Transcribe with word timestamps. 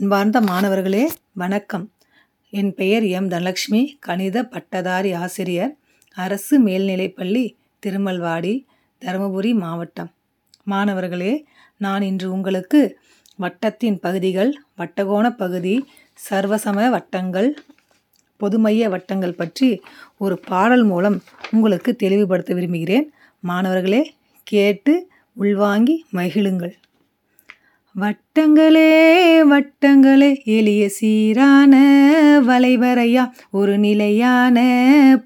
அன்பார்ந்த 0.00 0.40
மாணவர்களே 0.40 1.10
வணக்கம். 1.32 1.92
என் 2.50 2.74
பெயர் 2.74 3.02
எம். 3.02 3.28
தனலட்சுமி 3.28 3.80
கணித 3.98 4.44
பட்டதாரி 4.44 5.12
ஆசிரியர் 5.12 5.76
அரசு 6.14 6.64
மேல்நிலைப்பள்ளி 6.66 7.54
திருமல்வாடி 7.78 8.66
தருமபுரி 9.00 9.54
மாவட்டம். 9.54 10.10
மாணவர்களே 10.64 11.44
நான் 11.76 12.02
இன்று 12.02 12.32
உங்களுக்கு 12.32 12.98
வட்டத்தின் 13.36 13.98
பகுதிகள் 14.00 14.62
வட்டகோண 14.78 15.36
பகுதி 15.36 15.86
சர்வசம 16.30 16.88
வட்டங்கள் 16.90 17.54
பொதுமைய 18.40 18.88
வட்டங்கள் 18.88 19.32
பற்றி 19.32 19.80
ஒரு 20.18 20.38
பாடல் 20.38 20.82
மூலம் 20.82 21.22
உங்களுக்கு 21.50 21.96
தெளிவுபடுத்த 21.96 22.54
விரும்புகிறேன். 22.54 23.12
மாணவர்களே 23.40 24.14
கேட்டு 24.42 25.08
உள்வாங்கி 25.32 26.06
மகிழுங்கள். 26.12 26.72
வட்டங்களே 28.00 28.90
வட்டங்களே 29.50 30.44
எளிய 30.44 30.88
சீரான 30.88 31.74
வளைவரையா. 32.46 33.24
ஒரு 33.50 33.78
நிலையான 33.78 34.58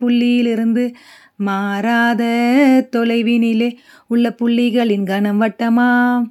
புள்ளியிலிருந்து 0.00 0.95
மாறாத 1.37 2.23
தொலைவினிலே 2.92 3.70
உள்ள 4.06 4.34
புள்ளிகளின் 4.42 5.04
கனம் 5.04 5.40
வட்டமாம் 5.40 6.24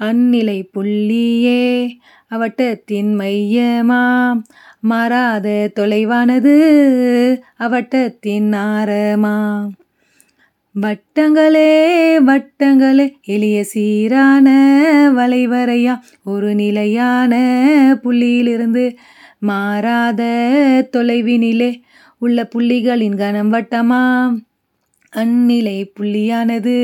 அந்நிலை 0.00 0.68
புள்ளியே 0.74 1.88
அவட்டத்தின் 2.26 3.18
மையமாம் 3.18 4.42
மாறாத 4.80 5.70
தொலைவானது 5.80 6.54
அவட்டத்தின் 7.56 8.52
ஆரமாம் 8.52 9.70
வட்டங்களே 10.76 11.68
வட்டங்களே 12.24 13.04
எளிய 13.24 13.58
சீரான 13.64 14.48
வளைவரையா 15.14 15.94
ஒரு 16.24 16.50
நிலையான 16.54 17.32
புள்ளியிலிருந்து 18.02 18.84
மாறாத 19.40 20.22
தொலைவினிலே 20.92 21.70
உள்ள 22.22 22.44
புள்ளிகளின் 22.54 23.16
கனம் 23.16 23.52
வட்டமாம் 23.52 24.36
அந்நிலை 25.12 25.78
புள்ளியானது 25.96 26.76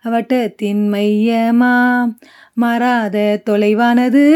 அவட்டத்தின் 0.00 0.84
மையமாம் 0.88 2.12
மாறாத 2.54 3.16
தொலைவானது 3.44 4.26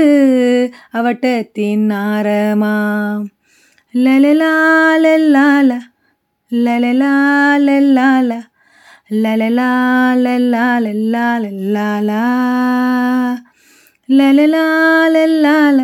அவட்டத்தின் 0.93 1.87
ஆரமாம் 2.05 3.27
லலலா 3.95 4.55
லல்லால 5.03 5.73
லலலா 6.53 7.13
லலலா 9.11 9.71
லல்லா 10.17 10.67
லல்லா 10.79 11.25
லல்லாலா 11.39 12.21
லலலா 14.09 14.63
லல்லால 15.09 15.81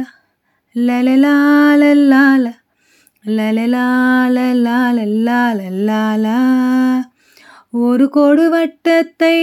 லலலா 0.77 1.34
லல்லால 1.74 2.46
லலலா 3.24 3.84
லல்லா 4.28 4.78
லல்லா 4.92 5.40
லல்லாலா 5.52 6.38
ஒரு 7.80 8.06
கோடு 8.08 8.46
வட்டத்தை 8.48 9.36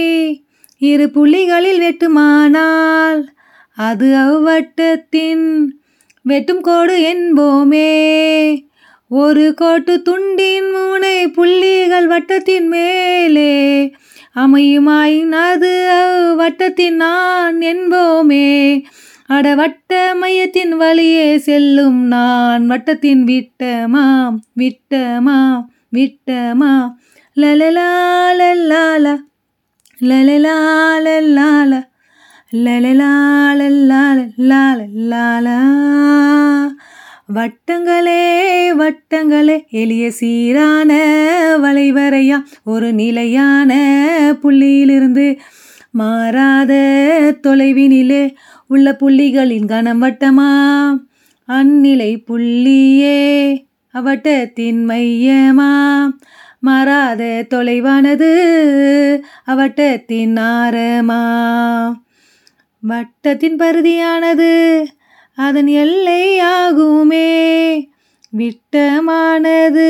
இரு 0.82 1.06
புள்ளிகளில் 1.08 1.80
வெட்டுமானால் 1.80 3.22
அது 3.78 4.08
அவ்வட்டத்தின் 4.16 5.46
வெட்டும் 6.24 6.60
கோடு 6.60 6.96
என்போமே 7.12 7.90
ஒரு 9.10 9.44
கோட்டு 9.54 9.94
துண்டின் 10.06 10.66
மூனை 10.72 11.16
புள்ளிகள் 11.28 12.08
வட்டத்தின் 12.08 12.66
மேலே 12.68 13.52
அமையுமாயின் 14.36 15.36
அது 15.40 15.70
வட்டத்தின் 16.36 16.98
நான் 16.98 17.56
என்போமே 17.70 18.48
அட 19.28 19.54
வட்ட 19.54 19.92
மையத்தின் 20.14 20.74
வழியே 20.76 21.28
செல்லும் 21.38 21.98
நான் 22.08 22.66
வட்டத்தின் 22.66 23.24
விட்டமா 23.24 24.04
விட்டமா 24.56 25.38
விட்டமா 25.92 26.72
லலலா 27.36 27.90
லல்லால 28.38 29.06
லலலா 29.98 30.56
லல்லால 31.06 31.72
லலலா 32.58 33.12
லல்லா 33.52 34.02
லல்லா 34.76 35.58
வட்டங்களே 37.34 38.20
வட்டங்களே 38.72 39.64
எளிய 39.70 40.10
சீரான 40.10 40.92
வளைவரையா 41.62 42.42
ஒரு 42.64 42.92
நிலையான 42.92 43.72
புள்ளியிலிருந்து 44.42 45.38
மாறாத 45.90 46.72
தொலைவினிலே 47.42 48.34
உள்ள 48.66 48.96
புள்ளிகளின் 49.00 49.64
கணம் 49.64 50.02
வட்டமா? 50.02 50.50
அந்நிலை 51.48 52.24
புள்ளியே 52.30 53.20
அவட்டத்தின் 53.90 54.88
மையமா? 54.88 56.08
மாறாத 56.60 57.46
தொலைவானது 57.50 58.30
அவட்டத்தின் 59.44 60.36
ஆரமா? 60.36 61.22
வட்டத்தின் 62.82 63.56
பருதியானது 63.58 64.84
அதன் 65.38 65.66
எல்லையாகுமே. 65.66 67.30
விட்டமானது 68.30 69.88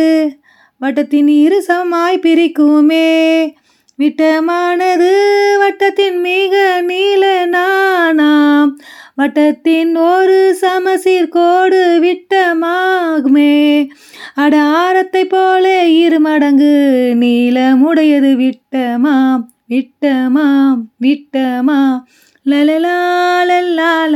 வட்டத்தின் 0.81 1.29
இரு 1.29 1.65
சமாய் 1.69 2.21
பிரிக்குமே. 2.21 3.51
விட்டமானது 3.97 5.11
வட்டத்தின் 5.59 6.21
மிக 6.21 6.81
நீல 6.81 7.47
நானாம் 7.47 8.75
வட்டத்தின் 9.17 9.97
ஒரு 9.97 10.59
சமசீர் 10.61 11.29
கோடு 11.29 12.01
விட்டமாகுமே. 12.03 13.89
அட 14.35 14.61
ஆரத்தை 14.63 15.25
போல 15.25 15.85
இரு 15.85 16.21
மடங்கு 16.21 16.77
நீளமுடையது 17.21 18.35
விட்டமாம். 18.37 19.43
விட்டமாம் 19.69 20.77
விட்டமாம். 21.03 22.03
லலலா 22.43 22.99
லல்லால 23.45 24.15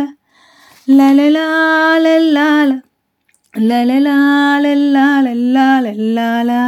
லலலா 0.88 1.46
லல்லால 2.04 2.70
லலலா 3.54 4.14
லல்லா 4.60 5.04
லல்லா 5.26 5.66
லல்லாலா 5.80 6.62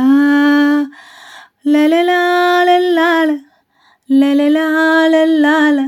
லலலா 1.66 2.18
லல்லால 2.68 3.30
லலலா 4.10 4.66
லல்லால 5.06 5.78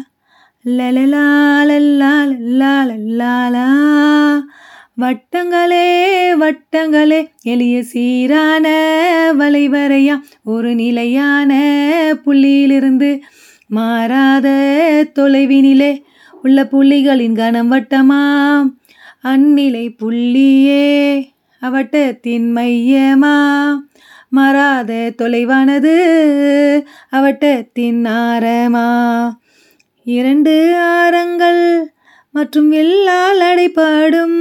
லலலா 0.64 1.22
லல்லா 1.64 2.10
லல்லா 2.24 2.72
லல்லாலா 2.88 3.66
வட்டங்களே 4.98 5.86
வட்டங்களே 6.38 7.20
எளிய 7.44 7.76
சீரான 7.82 8.66
வளைவரையா 9.36 10.16
ஒரு 10.46 10.72
நிலையான 10.74 11.52
புள்ளியிலிருந்து 12.24 13.10
மாறாத 13.70 14.48
தொலைவினிலே 15.16 15.92
உள்ள 16.46 16.62
புள்ளிகளின் 16.64 17.32
கனம் 17.32 17.70
வட்டமாம் 17.72 18.66
அந்நிலை 19.24 19.96
புள்ளியே 19.98 21.24
அவட்டத்தின் 21.60 22.54
மையமா? 22.56 23.38
மாறாத 24.28 25.12
தொலைவானது 25.18 25.94
அவட்டத்தின் 27.10 28.04
ஆரமா? 28.04 28.88
இரண்டு 30.04 30.76
ஆரங்கள் 30.76 31.92
மற்றும் 32.32 32.72
எல்லால் 32.72 33.40
அடைப்பாடும் 33.40 34.38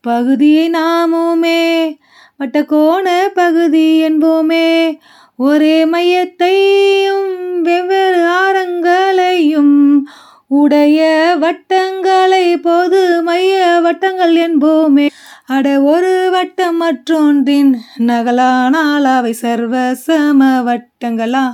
பகுதியை 0.00 0.70
நாமுமே 0.70 1.96
வட்டக்கோண 2.38 3.28
பகுதி 3.34 4.08
என்போமே. 4.08 4.98
ஒரே 5.36 5.84
மையத்தையும் 5.84 7.62
வெவ்வேறு 7.62 8.26
ஆரங்களையும் 8.26 10.02
உடைய 10.50 10.98
வட்டங்களை 11.40 12.56
பொது 12.60 13.22
மைய 13.22 13.80
வட்டங்கள் 13.82 14.34
என்போமே. 14.34 15.06
அட 15.46 15.82
ஒரு 15.82 16.28
வட்டம் 16.30 16.76
மற்றொன்றின் 16.76 17.72
நகலானால் 17.98 19.04
அவை 19.04 19.32
சர்வ 19.32 19.94
சம 19.94 20.62
வட்டங்களா? 20.62 21.44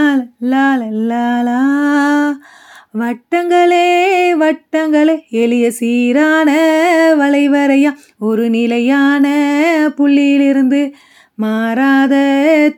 வட்டங்களே 2.99 3.87
வட்டங்களே 4.35 5.29
எளிய 5.29 5.71
சீரான 5.71 6.51
வளைவரையா. 7.19 7.95
ஒரு 8.19 8.51
நிலையான 8.51 9.29
புள்ளியிலிருந்து 9.99 10.93
மாறாத 11.35 12.15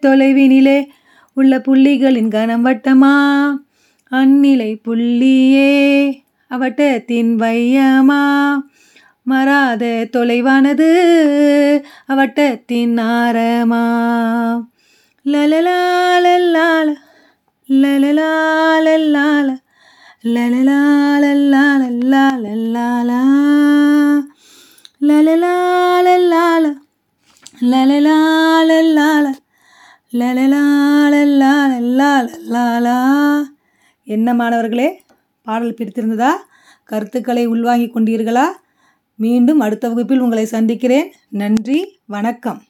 தொலைவினிலே 0.03 0.87
உள்ள 1.35 1.59
புள்ளிகளின் 1.59 2.29
கனம் 2.29 2.65
வட்டமா? 2.67 3.49
அந்நிலை 4.11 4.81
புள்ளியே 4.88 6.12
அவட்டத்தின் 6.49 7.37
வையமா? 7.37 8.53
மறாத 9.23 10.09
தொலைவானது 10.12 10.91
அவட்டத்தின் 12.06 12.99
ஆரமா? 12.99 13.85
லலலாலல்லால 15.32 16.94
லலலாலல்லால 17.69 19.49
லலலாலல்லாலல்லாலல்லாலா 20.35 23.21
லலலாலல்லால 25.00 26.67
லலலாலல்லால 27.73 29.35
லலலாலல்லாலல்லாலல்லாலா 30.12 32.99
என்ன 34.06 34.35
மாணவர்களே 34.35 35.03
பாடல் 35.47 35.75
பிடித்திருந்ததா 35.75 36.33
கருத்துக்களை 36.88 37.47
உள்வாங்கிக் 37.47 37.97
கொண்டீர்களா 37.97 38.53
மீண்டும் 39.19 39.61
அடுத்த 39.61 39.88
வகுப்பில் 39.88 40.21
உங்களை 40.21 40.47
சந்திக்கிறேன் 40.47 41.12
நன்றி 41.35 42.00
வணக்கம் 42.06 42.69